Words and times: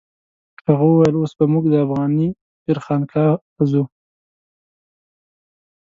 هغه 0.67 0.85
وویل 0.87 1.15
اوس 1.17 1.31
به 1.37 1.45
موږ 1.53 1.65
د 1.69 1.75
افغاني 1.85 2.29
پیر 2.63 2.77
خانقا 2.85 3.25
ته 3.55 3.63
ځو. 3.71 3.83